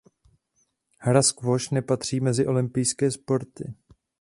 Hra 0.99 1.21
squash 1.21 1.71
nepatří 1.71 2.19
mezi 2.19 2.47
olympijské 2.47 3.11
sporty. 3.11 3.73